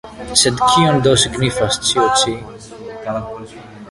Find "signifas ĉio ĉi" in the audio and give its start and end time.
1.25-2.35